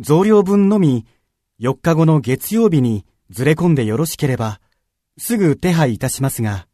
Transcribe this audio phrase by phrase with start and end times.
[0.00, 1.06] 増量分のみ
[1.60, 4.60] 4日後の月曜日にずれ込んでよろしければ、
[5.18, 6.66] すぐ手配いたしますが、